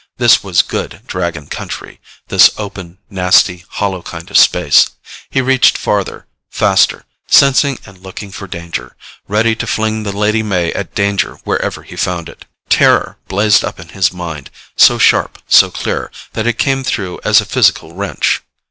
[0.17, 1.99] This was good Dragon country,
[2.29, 4.89] this open, nasty, hollow kind of space.
[5.29, 8.95] He reached farther, faster, sensing and looking for danger,
[9.27, 12.45] ready to fling the Lady May at danger wherever he found it.
[12.67, 17.39] Terror blazed up in his mind, so sharp, so clear, that it came through as
[17.39, 18.41] a physical wrench.